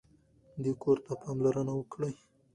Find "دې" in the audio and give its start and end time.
0.63-0.71